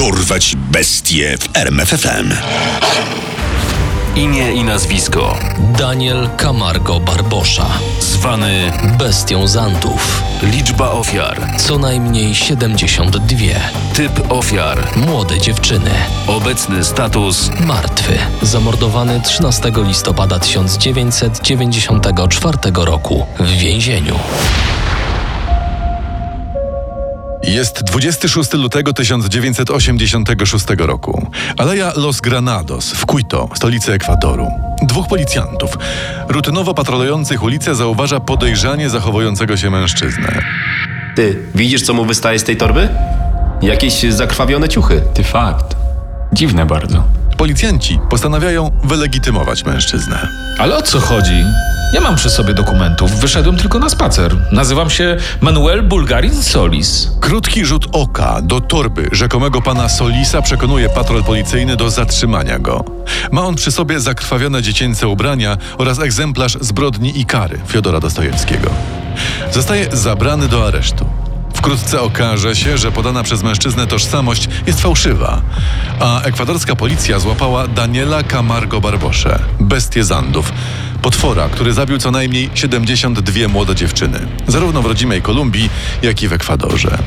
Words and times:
Dorwać 0.00 0.56
bestie 0.56 1.38
w 1.38 1.56
RMFFM. 1.56 2.32
Imię 4.16 4.52
i 4.52 4.64
nazwisko. 4.64 5.38
Daniel 5.78 6.28
Camargo 6.36 7.00
Barbosza, 7.00 7.66
Zwany 8.00 8.72
bestią 8.98 9.48
Zantów. 9.48 10.22
liczba 10.42 10.90
ofiar. 10.90 11.40
Co 11.56 11.78
najmniej 11.78 12.34
72. 12.34 13.38
Typ 13.94 14.32
ofiar. 14.32 14.78
Młode 14.96 15.38
dziewczyny. 15.38 15.90
Obecny 16.26 16.84
status. 16.84 17.50
Martwy. 17.60 18.18
Zamordowany 18.42 19.20
13 19.20 19.72
listopada 19.76 20.38
1994 20.38 22.58
roku 22.74 23.26
w 23.40 23.50
więzieniu. 23.50 24.18
Jest 27.50 27.82
26 27.82 28.52
lutego 28.52 28.92
1986 28.92 30.66
roku. 30.78 31.30
Aleja 31.58 31.92
Los 31.96 32.20
Granados 32.20 32.92
w 32.92 33.06
Quito, 33.06 33.48
stolicy 33.54 33.92
Ekwadoru. 33.92 34.48
Dwóch 34.82 35.08
policjantów, 35.08 35.78
rutynowo 36.28 36.74
patrolujących 36.74 37.42
ulicę, 37.42 37.74
zauważa 37.74 38.20
podejrzanie 38.20 38.90
zachowującego 38.90 39.56
się 39.56 39.70
mężczyznę. 39.70 40.42
Ty, 41.14 41.38
widzisz 41.54 41.82
co 41.82 41.94
mu 41.94 42.04
wystaje 42.04 42.38
z 42.38 42.44
tej 42.44 42.56
torby? 42.56 42.88
Jakieś 43.62 44.02
zakrwawione 44.02 44.68
ciuchy. 44.68 45.02
Ty 45.14 45.24
fakt. 45.24 45.76
Dziwne 46.32 46.66
bardzo. 46.66 47.19
Policjanci 47.40 47.98
postanawiają 48.10 48.70
wylegitymować 48.84 49.64
mężczyznę. 49.64 50.28
Ale 50.58 50.76
o 50.76 50.82
co 50.82 51.00
chodzi? 51.00 51.44
Ja 51.94 52.00
mam 52.00 52.16
przy 52.16 52.30
sobie 52.30 52.54
dokumentów, 52.54 53.20
wyszedłem 53.20 53.56
tylko 53.56 53.78
na 53.78 53.88
spacer. 53.88 54.36
Nazywam 54.52 54.90
się 54.90 55.16
Manuel 55.40 55.82
Bulgarin 55.82 56.42
Solis. 56.42 57.08
Krótki 57.20 57.64
rzut 57.64 57.86
oka 57.92 58.42
do 58.42 58.60
torby 58.60 59.08
rzekomego 59.12 59.62
pana 59.62 59.88
Solisa 59.88 60.42
przekonuje 60.42 60.88
patrol 60.88 61.24
policyjny 61.24 61.76
do 61.76 61.90
zatrzymania 61.90 62.58
go. 62.58 62.84
Ma 63.32 63.42
on 63.42 63.54
przy 63.54 63.72
sobie 63.72 64.00
zakrwawione 64.00 64.62
dziecięce 64.62 65.08
ubrania 65.08 65.56
oraz 65.78 65.98
egzemplarz 65.98 66.58
zbrodni 66.60 67.20
i 67.20 67.26
kary 67.26 67.58
Fiodora 67.66 68.00
Dostojewskiego. 68.00 68.70
Zostaje 69.52 69.86
zabrany 69.92 70.48
do 70.48 70.66
aresztu. 70.66 71.19
Wkrótce 71.60 72.00
okaże 72.00 72.56
się, 72.56 72.78
że 72.78 72.92
podana 72.92 73.22
przez 73.22 73.42
mężczyznę 73.42 73.86
tożsamość 73.86 74.48
jest 74.66 74.80
fałszywa, 74.80 75.42
a 76.00 76.22
ekwadorska 76.22 76.76
policja 76.76 77.18
złapała 77.18 77.68
Daniela 77.68 78.22
Camargo 78.22 78.80
Barbosze, 78.80 79.38
bestię 79.60 80.04
Zandów, 80.04 80.52
potwora, 81.02 81.48
który 81.48 81.72
zabił 81.72 81.98
co 81.98 82.10
najmniej 82.10 82.50
72 82.54 83.48
młode 83.48 83.74
dziewczyny, 83.74 84.26
zarówno 84.48 84.82
w 84.82 84.86
rodzimej 84.86 85.22
Kolumbii, 85.22 85.70
jak 86.02 86.22
i 86.22 86.28
w 86.28 86.32
Ekwadorze. 86.32 86.98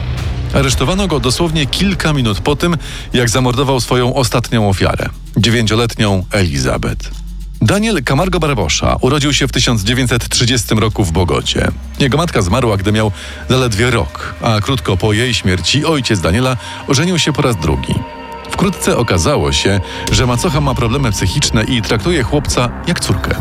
Aresztowano 0.54 1.08
go 1.08 1.20
dosłownie 1.20 1.66
kilka 1.66 2.14
minut 2.14 2.40
po 2.40 2.56
tym, 2.56 2.78
jak 3.14 3.30
zamordował 3.30 3.80
swoją 3.80 4.14
ostatnią 4.14 4.70
ofiarę, 4.70 5.10
dziewięcioletnią 5.38 6.26
Elizabeth. 6.32 7.23
Daniel 7.64 8.04
Camargo 8.04 8.40
Barbosza 8.40 8.96
urodził 9.02 9.34
się 9.34 9.48
w 9.48 9.52
1930 9.52 10.76
roku 10.76 11.04
w 11.04 11.12
Bogocie. 11.12 11.72
Jego 12.00 12.18
matka 12.18 12.42
zmarła, 12.42 12.78
gdy 12.78 12.92
miał 12.92 13.12
zaledwie 13.50 13.92
rok, 13.92 14.36
a 14.42 14.62
krótko 14.62 14.98
po 14.98 15.14
jej 15.14 15.34
śmierci 15.34 15.86
ojciec 15.86 16.20
Daniela 16.20 16.58
ożenił 16.88 17.20
się 17.20 17.34
po 17.34 17.42
raz 17.42 17.56
drugi. 17.56 17.96
Wkrótce 18.52 18.98
okazało 18.98 19.52
się, 19.52 19.82
że 20.12 20.26
macocha 20.26 20.62
ma 20.62 20.76
problemy 20.76 21.12
psychiczne 21.12 21.64
i 21.64 21.82
traktuje 21.82 22.24
chłopca 22.24 22.70
jak 22.88 23.00
córkę. 23.00 23.36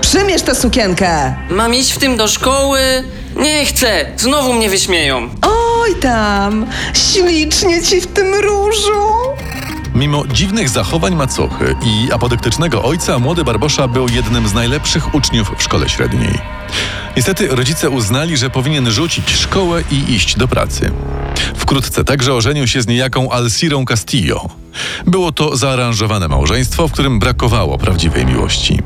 Przymierz 0.00 0.42
tę 0.42 0.54
sukienkę! 0.54 1.34
Mam 1.50 1.74
iść 1.74 1.92
w 1.92 1.98
tym 1.98 2.16
do 2.16 2.28
szkoły? 2.28 2.80
Nie 3.36 3.66
chcę, 3.66 4.06
znowu 4.16 4.52
mnie 4.52 4.70
wyśmieją. 4.70 5.28
Oj 5.42 5.94
tam, 5.94 6.66
ślicznie 6.94 7.82
ci 7.82 8.00
w 8.00 8.06
tym 8.06 8.34
różu. 8.34 9.00
Mimo 9.94 10.26
dziwnych 10.26 10.68
zachowań 10.68 11.14
macochy 11.14 11.76
i 11.86 12.12
apodyktycznego 12.12 12.82
ojca, 12.82 13.18
młody 13.18 13.44
Barbosza 13.44 13.88
był 13.88 14.08
jednym 14.08 14.48
z 14.48 14.54
najlepszych 14.54 15.14
uczniów 15.14 15.52
w 15.58 15.62
szkole 15.62 15.88
średniej. 15.88 16.38
Niestety 17.16 17.48
rodzice 17.48 17.90
uznali, 17.90 18.36
że 18.36 18.50
powinien 18.50 18.90
rzucić 18.90 19.30
szkołę 19.30 19.82
i 19.90 20.12
iść 20.12 20.36
do 20.36 20.48
pracy. 20.48 20.92
Wkrótce 21.56 22.04
także 22.04 22.34
ożenił 22.34 22.66
się 22.66 22.82
z 22.82 22.86
niejaką 22.86 23.30
Alcirą 23.30 23.84
Castillo. 23.84 24.48
Było 25.06 25.32
to 25.32 25.56
zaaranżowane 25.56 26.28
małżeństwo, 26.28 26.88
w 26.88 26.92
którym 26.92 27.18
brakowało 27.18 27.78
prawdziwej 27.78 28.26
miłości. 28.26 28.78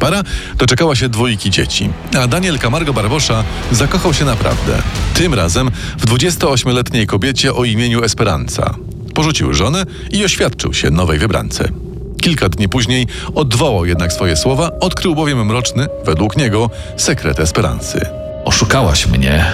Para 0.00 0.22
doczekała 0.56 0.96
się 0.96 1.08
dwójki 1.08 1.50
dzieci, 1.50 1.90
a 2.18 2.26
Daniel 2.26 2.58
Camargo 2.58 2.92
Barbosza 2.92 3.44
zakochał 3.72 4.14
się 4.14 4.24
naprawdę. 4.24 4.82
Tym 5.14 5.34
razem 5.34 5.70
w 5.98 6.06
28-letniej 6.06 7.06
kobiecie 7.06 7.54
o 7.54 7.64
imieniu 7.64 8.04
Esperanza. 8.04 8.74
Porzucił 9.18 9.54
żonę 9.54 9.84
i 10.10 10.24
oświadczył 10.24 10.74
się 10.74 10.90
nowej 10.90 11.18
wybrance. 11.18 11.68
Kilka 12.22 12.48
dni 12.48 12.68
później 12.68 13.06
odwołał 13.34 13.86
jednak 13.86 14.12
swoje 14.12 14.36
słowa, 14.36 14.70
odkrył 14.80 15.14
bowiem 15.14 15.46
mroczny, 15.46 15.86
według 16.04 16.36
niego, 16.36 16.70
sekret 16.96 17.40
Esperancy. 17.40 18.06
Oszukałaś 18.44 19.06
mnie. 19.06 19.44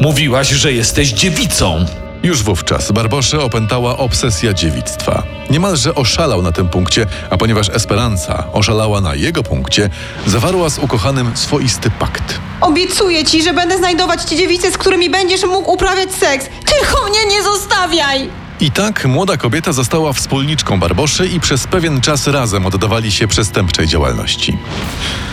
Mówiłaś, 0.00 0.48
że 0.48 0.72
jesteś 0.72 1.12
dziewicą. 1.12 1.84
Już 2.22 2.42
wówczas 2.42 2.92
Barbosze 2.92 3.40
opętała 3.40 3.96
obsesja 3.96 4.52
dziewictwa. 4.52 5.22
Niemalże 5.50 5.94
oszalał 5.94 6.42
na 6.42 6.52
tym 6.52 6.68
punkcie, 6.68 7.06
a 7.30 7.36
ponieważ 7.36 7.68
Esperanza 7.68 8.44
oszalała 8.52 9.00
na 9.00 9.14
jego 9.14 9.42
punkcie, 9.42 9.90
zawarła 10.26 10.70
z 10.70 10.78
ukochanym 10.78 11.36
swoisty 11.36 11.90
pakt. 11.90 12.40
Obiecuję 12.60 13.24
ci, 13.24 13.42
że 13.42 13.54
będę 13.54 13.78
znajdować 13.78 14.22
ci 14.22 14.36
dziewice, 14.36 14.72
z 14.72 14.78
którymi 14.78 15.10
będziesz 15.10 15.42
mógł 15.42 15.72
uprawiać 15.72 16.12
seks. 16.12 16.46
Tylko 16.66 17.08
mnie 17.08 17.36
nie 17.36 17.42
zostawiaj! 17.42 18.47
I 18.60 18.70
tak 18.70 19.06
młoda 19.06 19.36
kobieta 19.36 19.72
została 19.72 20.12
wspólniczką 20.12 20.80
Barboszy 20.80 21.26
i 21.26 21.40
przez 21.40 21.66
pewien 21.66 22.00
czas 22.00 22.26
razem 22.26 22.66
oddawali 22.66 23.12
się 23.12 23.28
przestępczej 23.28 23.86
działalności. 23.86 24.58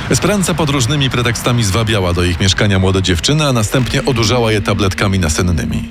Esperanza 0.09 0.53
pod 0.53 0.69
różnymi 0.69 1.09
pretekstami 1.09 1.63
zwabiała 1.63 2.13
do 2.13 2.23
ich 2.23 2.39
mieszkania 2.39 2.79
młode 2.79 3.01
dziewczyny, 3.01 3.45
a 3.47 3.53
następnie 3.53 4.05
odurzała 4.05 4.51
je 4.51 4.61
tabletkami 4.61 5.19
nasennymi. 5.19 5.89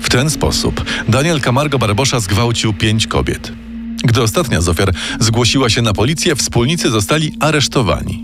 W 0.00 0.08
ten 0.08 0.30
sposób 0.30 0.84
Daniel 1.08 1.40
Camargo 1.40 1.78
Barbosza 1.78 2.20
zgwałcił 2.20 2.72
pięć 2.72 3.06
kobiet. 3.06 3.52
Gdy 4.04 4.22
ostatnia 4.22 4.60
z 4.60 4.68
ofiar 4.68 4.92
zgłosiła 5.20 5.70
się 5.70 5.82
na 5.82 5.92
policję, 5.92 6.36
wspólnicy 6.36 6.90
zostali 6.90 7.36
aresztowani. 7.40 8.23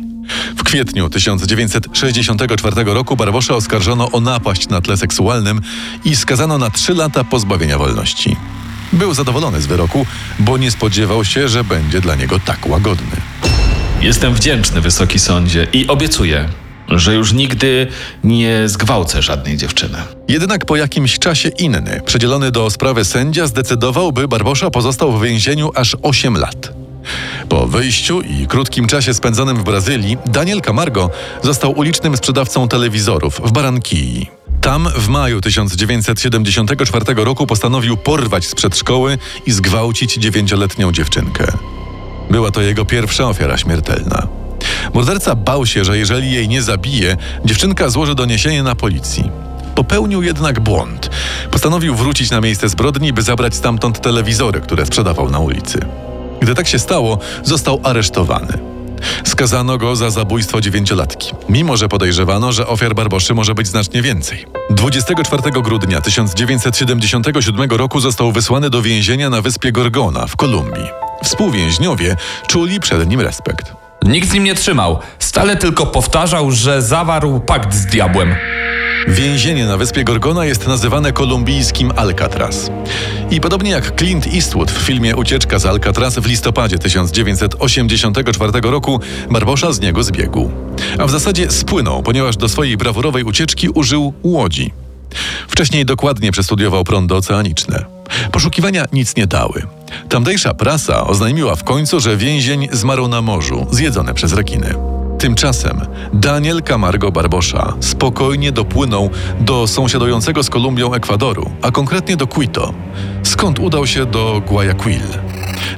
W 0.56 0.62
kwietniu 0.62 1.10
1964 1.10 2.84
roku 2.84 3.16
Barbosza 3.16 3.54
oskarżono 3.54 4.10
o 4.10 4.20
napaść 4.20 4.68
na 4.68 4.80
tle 4.80 4.96
seksualnym 4.96 5.60
i 6.04 6.16
skazano 6.16 6.58
na 6.58 6.70
trzy 6.70 6.94
lata 6.94 7.24
pozbawienia 7.24 7.78
wolności. 7.78 8.36
Był 8.92 9.14
zadowolony 9.14 9.60
z 9.60 9.66
wyroku, 9.66 10.06
bo 10.38 10.58
nie 10.58 10.70
spodziewał 10.70 11.24
się, 11.24 11.48
że 11.48 11.64
będzie 11.64 12.00
dla 12.00 12.14
niego 12.14 12.40
tak 12.44 12.66
łagodny. 12.66 13.16
Jestem 14.00 14.34
wdzięczny, 14.34 14.80
wysoki 14.80 15.18
sądzie, 15.18 15.66
i 15.72 15.86
obiecuję, 15.86 16.48
że 16.88 17.14
już 17.14 17.32
nigdy 17.32 17.86
nie 18.24 18.68
zgwałcę 18.68 19.22
żadnej 19.22 19.56
dziewczyny. 19.56 19.98
Jednak 20.28 20.66
po 20.66 20.76
jakimś 20.76 21.18
czasie 21.18 21.48
inny, 21.48 22.00
przedzielony 22.06 22.50
do 22.50 22.70
sprawy 22.70 23.04
sędzia, 23.04 23.46
zdecydował, 23.46 24.12
by 24.12 24.28
Barbosza 24.28 24.70
pozostał 24.70 25.18
w 25.18 25.22
więzieniu 25.22 25.70
aż 25.74 25.96
8 26.02 26.36
lat. 26.36 26.72
Po 27.48 27.66
wyjściu 27.66 28.20
i 28.20 28.46
krótkim 28.46 28.86
czasie 28.86 29.14
spędzonym 29.14 29.56
w 29.56 29.62
Brazylii, 29.62 30.16
Daniel 30.26 30.60
Camargo 30.60 31.10
został 31.42 31.78
ulicznym 31.78 32.16
sprzedawcą 32.16 32.68
telewizorów 32.68 33.40
w 33.44 33.52
Barranquilli. 33.52 34.26
Tam 34.60 34.88
w 34.96 35.08
maju 35.08 35.40
1974 35.40 37.04
roku 37.14 37.46
postanowił 37.46 37.96
porwać 37.96 38.46
z 38.46 38.54
przedszkoły 38.54 39.18
i 39.46 39.52
zgwałcić 39.52 40.14
dziewięcioletnią 40.14 40.92
dziewczynkę. 40.92 41.52
Była 42.30 42.50
to 42.50 42.60
jego 42.60 42.84
pierwsza 42.84 43.28
ofiara 43.28 43.58
śmiertelna. 43.58 44.26
Morderca 44.94 45.34
bał 45.34 45.66
się, 45.66 45.84
że 45.84 45.98
jeżeli 45.98 46.32
jej 46.32 46.48
nie 46.48 46.62
zabije, 46.62 47.16
dziewczynka 47.44 47.88
złoży 47.88 48.14
doniesienie 48.14 48.62
na 48.62 48.74
policji. 48.74 49.30
Popełnił 49.74 50.22
jednak 50.22 50.60
błąd. 50.60 51.10
Postanowił 51.50 51.94
wrócić 51.94 52.30
na 52.30 52.40
miejsce 52.40 52.68
zbrodni, 52.68 53.12
by 53.12 53.22
zabrać 53.22 53.54
stamtąd 53.54 54.00
telewizory, 54.00 54.60
które 54.60 54.86
sprzedawał 54.86 55.30
na 55.30 55.38
ulicy. 55.38 55.78
Gdy 56.40 56.54
tak 56.54 56.68
się 56.68 56.78
stało, 56.78 57.18
został 57.42 57.80
aresztowany. 57.82 58.58
Skazano 59.24 59.78
go 59.78 59.96
za 59.96 60.10
zabójstwo 60.10 60.60
dziewięciolatki, 60.60 61.32
mimo 61.48 61.76
że 61.76 61.88
podejrzewano, 61.88 62.52
że 62.52 62.66
ofiar 62.66 62.94
Barboszy 62.94 63.34
może 63.34 63.54
być 63.54 63.66
znacznie 63.66 64.02
więcej. 64.02 64.46
24 64.70 65.42
grudnia 65.50 66.00
1977 66.00 67.70
roku 67.70 68.00
został 68.00 68.32
wysłany 68.32 68.70
do 68.70 68.82
więzienia 68.82 69.30
na 69.30 69.42
wyspie 69.42 69.72
Gorgona 69.72 70.26
w 70.26 70.36
Kolumbii. 70.36 70.88
Współwięźniowie 71.24 72.16
czuli 72.46 72.80
przed 72.80 73.08
nim 73.08 73.20
respekt. 73.20 73.72
Nikt 74.02 74.28
z 74.28 74.32
nim 74.32 74.44
nie 74.44 74.54
trzymał. 74.54 74.98
Stale 75.18 75.56
tylko 75.56 75.86
powtarzał, 75.86 76.50
że 76.50 76.82
zawarł 76.82 77.40
pakt 77.40 77.74
z 77.74 77.86
diabłem. 77.86 78.34
Więzienie 79.08 79.66
na 79.66 79.76
wyspie 79.76 80.04
Gorgona 80.04 80.44
jest 80.44 80.66
nazywane 80.66 81.12
kolumbijskim 81.12 81.92
Alcatraz. 81.96 82.70
I 83.30 83.40
podobnie 83.40 83.70
jak 83.70 83.96
Clint 83.98 84.26
Eastwood 84.26 84.70
w 84.70 84.78
filmie 84.78 85.16
Ucieczka 85.16 85.58
z 85.58 85.66
Alcatraz 85.66 86.18
w 86.18 86.26
listopadzie 86.26 86.78
1984 86.78 88.52
roku, 88.62 89.00
Barbosza 89.30 89.72
z 89.72 89.80
niego 89.80 90.02
zbiegł. 90.02 90.50
A 90.98 91.06
w 91.06 91.10
zasadzie 91.10 91.50
spłynął, 91.50 92.02
ponieważ 92.02 92.36
do 92.36 92.48
swojej 92.48 92.76
brawurowej 92.76 93.24
ucieczki 93.24 93.68
użył 93.68 94.12
łodzi. 94.22 94.72
Wcześniej 95.48 95.84
dokładnie 95.84 96.32
przestudiował 96.32 96.84
prądy 96.84 97.14
oceaniczne. 97.14 97.84
Poszukiwania 98.32 98.86
nic 98.92 99.16
nie 99.16 99.26
dały. 99.26 99.62
Tamtejsza 100.08 100.54
prasa 100.54 101.06
oznajmiła 101.06 101.56
w 101.56 101.64
końcu, 101.64 102.00
że 102.00 102.16
więzień 102.16 102.68
zmarł 102.72 103.08
na 103.08 103.22
morzu, 103.22 103.66
zjedzony 103.70 104.14
przez 104.14 104.32
rekiny. 104.32 104.99
Tymczasem 105.20 105.80
Daniel 106.12 106.62
Camargo 106.62 107.12
Barbosza 107.12 107.74
spokojnie 107.80 108.52
dopłynął 108.52 109.10
do 109.40 109.66
sąsiadującego 109.66 110.42
z 110.42 110.50
Kolumbią 110.50 110.94
Ekwadoru, 110.94 111.50
a 111.62 111.70
konkretnie 111.70 112.16
do 112.16 112.26
Quito, 112.26 112.74
skąd 113.22 113.58
udał 113.58 113.86
się 113.86 114.06
do 114.06 114.42
Guayaquil. 114.46 115.02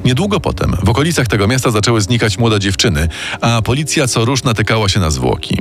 Niedługo 0.05 0.39
potem 0.39 0.75
w 0.83 0.89
okolicach 0.89 1.27
tego 1.27 1.47
miasta 1.47 1.71
zaczęły 1.71 2.01
znikać 2.01 2.37
młode 2.37 2.59
dziewczyny, 2.59 3.07
a 3.41 3.61
policja 3.61 4.07
co 4.07 4.25
rusz 4.25 4.43
natykała 4.43 4.89
się 4.89 4.99
na 4.99 5.11
zwłoki. 5.11 5.57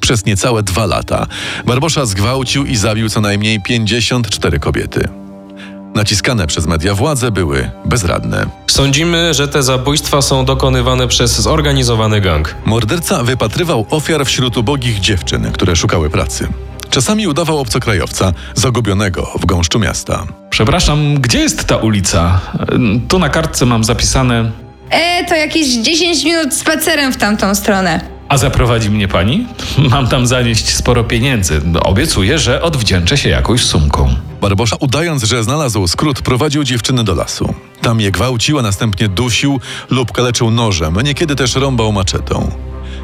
Przez 0.00 0.24
niecałe 0.24 0.62
dwa 0.62 0.86
lata 0.86 1.26
Barbosza 1.66 2.06
zgwałcił 2.06 2.64
i 2.64 2.76
zabił 2.76 3.08
co 3.08 3.20
najmniej 3.20 3.62
54 3.62 4.58
kobiety. 4.58 5.08
Naciskane 5.98 6.46
przez 6.46 6.66
media 6.66 6.94
władze 6.94 7.30
były 7.30 7.70
bezradne. 7.84 8.46
Sądzimy, 8.66 9.34
że 9.34 9.48
te 9.48 9.62
zabójstwa 9.62 10.22
są 10.22 10.44
dokonywane 10.44 11.08
przez 11.08 11.40
zorganizowany 11.40 12.20
gang. 12.20 12.54
Morderca 12.64 13.22
wypatrywał 13.22 13.86
ofiar 13.90 14.26
wśród 14.26 14.56
ubogich 14.56 15.00
dziewczyn, 15.00 15.52
które 15.52 15.76
szukały 15.76 16.10
pracy. 16.10 16.48
Czasami 16.90 17.26
udawał 17.26 17.58
obcokrajowca, 17.58 18.32
zagubionego 18.54 19.30
w 19.40 19.46
gąszczu 19.46 19.78
miasta. 19.78 20.26
Przepraszam, 20.50 21.14
gdzie 21.14 21.38
jest 21.38 21.64
ta 21.64 21.76
ulica? 21.76 22.40
Tu 23.08 23.18
na 23.18 23.28
kartce 23.28 23.66
mam 23.66 23.84
zapisane. 23.84 24.50
E, 24.90 25.24
to 25.24 25.34
jakieś 25.34 25.68
10 25.68 26.24
minut 26.24 26.54
spacerem 26.54 27.12
w 27.12 27.16
tamtą 27.16 27.54
stronę. 27.54 28.17
A 28.28 28.38
zaprowadzi 28.38 28.90
mnie 28.90 29.08
pani? 29.08 29.46
Mam 29.90 30.08
tam 30.08 30.26
zanieść 30.26 30.76
sporo 30.76 31.04
pieniędzy. 31.04 31.60
Obiecuję, 31.82 32.38
że 32.38 32.62
odwdzięczę 32.62 33.18
się 33.18 33.28
jakąś 33.28 33.64
sumką. 33.64 34.14
Barbosza, 34.40 34.76
udając, 34.80 35.22
że 35.22 35.44
znalazł 35.44 35.86
skrót, 35.86 36.22
prowadził 36.22 36.64
dziewczyny 36.64 37.04
do 37.04 37.14
lasu. 37.14 37.54
Tam 37.80 38.00
je 38.00 38.10
gwałcił, 38.10 38.58
a 38.58 38.62
następnie 38.62 39.08
dusił 39.08 39.60
lub 39.90 40.12
kaleczył 40.12 40.50
nożem, 40.50 41.00
niekiedy 41.04 41.36
też 41.36 41.54
rąbał 41.54 41.92
maczetą. 41.92 42.50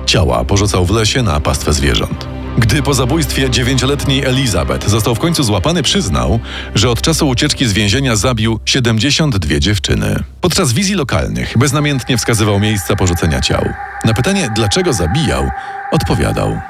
Ciała 0.07 0.45
porzucał 0.45 0.87
w 0.87 0.91
lesie 0.91 1.23
na 1.23 1.41
pastwę 1.41 1.73
zwierząt. 1.73 2.27
Gdy 2.59 2.83
po 2.83 2.95
zabójstwie 2.95 3.51
dziewięcioletniej 3.51 4.25
Elizabeth 4.25 4.89
został 4.89 5.15
w 5.15 5.19
końcu 5.19 5.43
złapany, 5.43 5.83
przyznał, 5.83 6.41
że 6.75 6.91
od 6.91 7.03
czasu 7.03 7.29
ucieczki 7.29 7.67
z 7.67 7.73
więzienia 7.73 8.17
zabił 8.17 8.61
72 8.65 9.59
dziewczyny. 9.59 10.25
Podczas 10.41 10.73
wizji 10.73 10.95
lokalnych 10.95 11.59
beznamiętnie 11.59 12.17
wskazywał 12.17 12.61
miejsca 12.61 12.97
porzucenia 12.97 13.41
ciał. 13.41 13.65
Na 14.05 14.15
pytanie, 14.15 14.51
dlaczego 14.57 14.93
zabijał, 14.93 15.51
odpowiadał. 15.93 16.61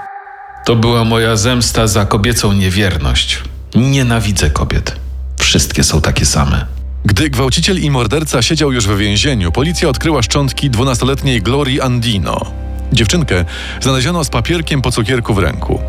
To 0.65 0.77
była 0.77 1.05
moja 1.05 1.37
zemsta 1.37 1.87
za 1.87 2.07
kobiecą 2.07 2.53
niewierność. 2.53 3.43
Nienawidzę 3.75 4.51
kobiet. 4.51 4.97
Wszystkie 5.41 5.85
są 5.85 6.01
takie 6.01 6.27
same. 6.27 6.67
Gdy 7.05 7.31
gwałciciel 7.31 7.81
i 7.81 7.91
morderca 7.91 8.43
siedział 8.43 8.73
już 8.73 8.87
w 8.87 8.97
więzieniu, 8.97 9.53
policja 9.53 9.89
odkryła 9.89 10.23
szczątki 10.23 10.71
12-letniej 10.71 11.43
Glorii 11.43 11.81
Andino. 11.81 12.64
Dziewczynkę 12.95 13.45
znaleziono 13.81 14.25
z 14.25 14.29
papierkiem 14.29 14.83
po 14.83 14.91
cukierku 14.91 15.35
w 15.35 15.39
ręku. 15.39 15.81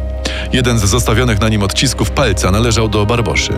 Jeden 0.54 0.80
z 0.80 0.82
zostawionych 0.82 1.42
na 1.42 1.50
nim 1.50 1.64
odcisków 1.64 2.12
palca 2.12 2.52
należał 2.52 2.88
do 2.88 3.06
Barboszy. 3.06 3.54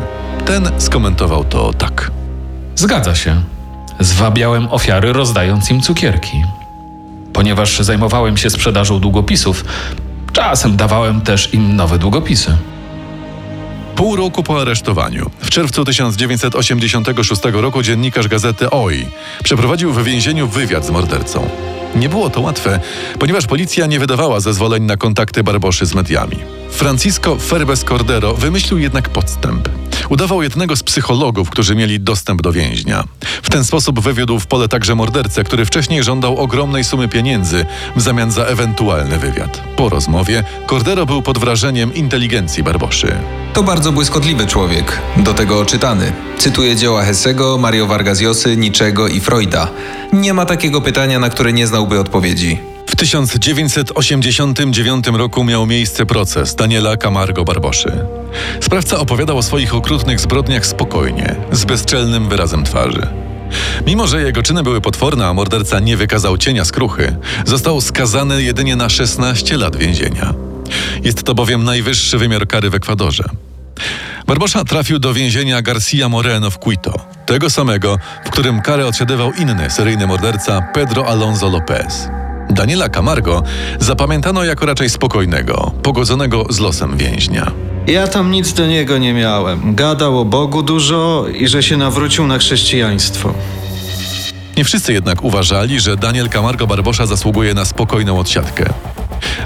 Ten 0.45 0.69
skomentował 0.77 1.43
to 1.43 1.73
tak. 1.73 2.11
Zgadza 2.75 3.15
się. 3.15 3.41
Zwabiałem 3.99 4.67
ofiary, 4.71 5.13
rozdając 5.13 5.71
im 5.71 5.81
cukierki. 5.81 6.43
Ponieważ 7.33 7.79
zajmowałem 7.79 8.37
się 8.37 8.49
sprzedażą 8.49 8.99
długopisów, 8.99 9.65
czasem 10.33 10.77
dawałem 10.77 11.21
też 11.21 11.53
im 11.53 11.75
nowe 11.75 11.99
długopisy. 11.99 12.57
Pół 13.95 14.15
roku 14.15 14.43
po 14.43 14.61
aresztowaniu, 14.61 15.29
w 15.39 15.49
czerwcu 15.49 15.85
1986 15.85 17.41
roku 17.53 17.83
dziennikarz 17.83 18.27
gazety 18.27 18.69
OI 18.69 19.05
przeprowadził 19.43 19.93
w 19.93 20.03
więzieniu 20.03 20.47
wywiad 20.47 20.85
z 20.85 20.89
mordercą. 20.89 21.49
Nie 21.95 22.09
było 22.09 22.29
to 22.29 22.41
łatwe, 22.41 22.79
ponieważ 23.19 23.47
policja 23.47 23.85
nie 23.85 23.99
wydawała 23.99 24.39
zezwoleń 24.39 24.83
na 24.83 24.97
kontakty 24.97 25.43
Barboszy 25.43 25.85
z 25.85 25.93
mediami. 25.93 26.37
Francisco 26.71 27.35
Ferbes 27.35 27.83
Cordero 27.83 28.33
wymyślił 28.33 28.79
jednak 28.79 29.09
podstęp. 29.09 29.69
Udawał 30.09 30.43
jednego 30.43 30.75
z 30.75 30.83
psychologów, 30.83 31.49
którzy 31.49 31.75
mieli 31.75 31.99
dostęp 31.99 32.41
do 32.41 32.51
więźnia. 32.51 33.03
W 33.43 33.49
ten 33.49 33.63
sposób 33.63 33.99
wywiódł 33.99 34.39
w 34.39 34.47
pole 34.47 34.67
także 34.67 34.95
mordercę, 34.95 35.43
który 35.43 35.65
wcześniej 35.65 36.03
żądał 36.03 36.37
ogromnej 36.37 36.83
sumy 36.83 37.07
pieniędzy 37.07 37.65
w 37.95 38.01
zamian 38.01 38.31
za 38.31 38.43
ewentualny 38.43 39.19
wywiad. 39.19 39.61
Po 39.75 39.89
rozmowie 39.89 40.43
Cordero 40.67 41.05
był 41.05 41.21
pod 41.21 41.37
wrażeniem 41.37 41.93
inteligencji 41.93 42.63
Barboszy. 42.63 43.15
To 43.53 43.63
bardzo 43.63 43.91
błyskotliwy 43.91 44.47
człowiek, 44.47 44.99
do 45.17 45.33
tego 45.33 45.65
czytany. 45.65 46.13
Cytuję 46.37 46.75
dzieła 46.75 47.03
Hessego, 47.03 47.57
Mario 47.57 47.87
Vargas 47.87 48.21
Llosy, 48.21 48.57
Niczego 48.57 49.07
i 49.07 49.19
Freuda. 49.19 49.67
Nie 50.13 50.33
ma 50.33 50.45
takiego 50.45 50.81
pytania, 50.81 51.19
na 51.19 51.29
które 51.29 51.53
nie 51.53 51.67
znałby 51.77 51.99
odpowiedzi. 51.99 52.59
W 52.87 52.95
1989 52.95 55.07
roku 55.07 55.43
miał 55.43 55.65
miejsce 55.65 56.05
proces 56.05 56.55
Daniela 56.55 56.97
Camargo 56.97 57.43
Barboszy. 57.43 57.91
Sprawca 58.61 58.99
opowiadał 58.99 59.37
o 59.37 59.43
swoich 59.43 59.75
okrutnych 59.75 60.19
zbrodniach 60.19 60.65
spokojnie, 60.65 61.35
z 61.51 61.65
bezczelnym 61.65 62.29
wyrazem 62.29 62.63
twarzy. 62.63 63.07
Mimo, 63.87 64.07
że 64.07 64.21
jego 64.21 64.43
czyny 64.43 64.63
były 64.63 64.81
potworne, 64.81 65.27
a 65.27 65.33
morderca 65.33 65.79
nie 65.79 65.97
wykazał 65.97 66.37
cienia 66.37 66.65
skruchy, 66.65 67.15
został 67.45 67.81
skazany 67.81 68.43
jedynie 68.43 68.75
na 68.75 68.89
16 68.89 69.57
lat 69.57 69.75
więzienia. 69.75 70.33
Jest 71.03 71.23
to 71.23 71.35
bowiem 71.35 71.63
najwyższy 71.63 72.17
wymiar 72.17 72.47
kary 72.47 72.69
w 72.69 72.75
Ekwadorze. 72.75 73.23
Barbosza 74.27 74.63
trafił 74.63 74.99
do 74.99 75.13
więzienia 75.13 75.61
Garcia 75.61 76.09
Moreno 76.09 76.51
w 76.51 76.59
Quito, 76.59 76.93
tego 77.25 77.49
samego, 77.49 77.97
w 78.25 78.29
którym 78.29 78.61
karę 78.61 78.87
odsiadywał 78.87 79.31
inny 79.33 79.69
seryjny 79.69 80.07
morderca 80.07 80.61
Pedro 80.61 81.07
Alonso 81.07 81.49
López. 81.49 82.09
Daniela 82.49 82.89
Camargo 82.89 83.43
zapamiętano 83.79 84.43
jako 84.43 84.65
raczej 84.65 84.89
spokojnego, 84.89 85.71
pogodzonego 85.83 86.45
z 86.49 86.59
losem 86.59 86.97
więźnia. 86.97 87.51
Ja 87.87 88.07
tam 88.07 88.31
nic 88.31 88.53
do 88.53 88.67
niego 88.67 88.97
nie 88.97 89.13
miałem. 89.13 89.75
Gadał 89.75 90.19
o 90.19 90.25
Bogu 90.25 90.63
dużo 90.63 91.25
i 91.39 91.47
że 91.47 91.63
się 91.63 91.77
nawrócił 91.77 92.27
na 92.27 92.37
chrześcijaństwo. 92.37 93.33
Nie 94.57 94.63
wszyscy 94.63 94.93
jednak 94.93 95.23
uważali, 95.23 95.79
że 95.79 95.97
Daniel 95.97 96.29
Camargo 96.29 96.67
Barbosza 96.67 97.05
zasługuje 97.05 97.53
na 97.53 97.65
spokojną 97.65 98.19
odsiadkę. 98.19 98.73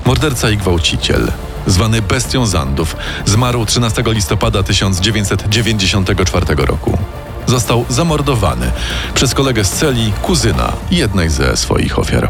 Morderca 0.06 0.50
i 0.50 0.58
gwałciciel, 0.58 1.32
zwany 1.68 2.01
bestią 2.01 2.46
Zandów, 2.46 2.96
zmarł 3.25 3.65
13 3.65 4.03
listopada 4.06 4.63
1994 4.63 6.46
roku. 6.56 6.98
Został 7.46 7.86
zamordowany 7.89 8.72
przez 9.13 9.34
kolegę 9.34 9.63
z 9.63 9.70
celi, 9.72 10.13
kuzyna 10.22 10.74
jednej 10.91 11.30
ze 11.30 11.58
swoich 11.58 12.00
ofiar. 12.00 12.30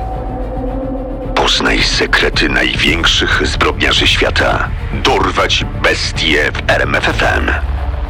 Poznaj 1.35 1.83
sekrety 1.83 2.50
największych 2.50 3.41
zbrodniarzy 3.47 4.07
świata. 4.07 4.69
Dorwać 5.03 5.65
bestie 5.83 6.51
w 6.51 6.69
RMFFM. 6.69 7.51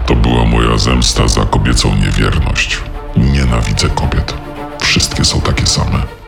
To 0.05 0.15
była 0.15 0.45
moja 0.45 0.77
zemsta 0.77 1.27
za 1.27 1.45
kobiecą 1.45 1.95
niewierność. 1.95 2.77
Nienawidzę 3.17 3.89
kobiet. 3.89 4.33
Wszystkie 4.81 5.25
są 5.25 5.41
takie 5.41 5.67
same. 5.67 6.20